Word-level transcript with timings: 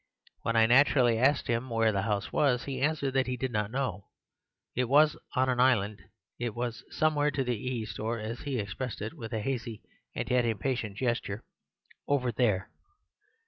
When 0.41 0.55
I 0.55 0.65
naturally 0.65 1.19
asked 1.19 1.45
him 1.45 1.69
where 1.69 1.91
the 1.91 2.01
house 2.01 2.33
was, 2.33 2.63
he 2.63 2.81
answered 2.81 3.13
that 3.13 3.27
he 3.27 3.37
did 3.37 3.51
not 3.51 3.69
know; 3.69 4.07
it 4.75 4.89
was 4.89 5.15
on 5.35 5.47
an 5.47 5.59
island; 5.59 6.01
it 6.39 6.55
was 6.55 6.83
somewhere 6.89 7.29
to 7.29 7.43
the 7.43 7.55
east; 7.55 7.99
or, 7.99 8.17
as 8.17 8.39
he 8.39 8.57
expressed 8.57 8.99
it 9.03 9.13
with 9.13 9.31
a 9.31 9.41
hazy 9.41 9.83
and 10.15 10.27
yet 10.31 10.43
impatient 10.43 10.97
gesture, 10.97 11.43
'over 12.07 12.31
there. 12.31 12.71